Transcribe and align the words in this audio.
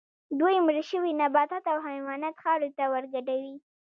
دوی 0.39 0.55
مړه 0.65 0.83
شوي 0.91 1.11
نباتات 1.21 1.63
او 1.71 1.77
حیوانات 1.87 2.35
خاورې 2.43 2.69
ته 2.77 2.83
ورګډوي 2.93 3.55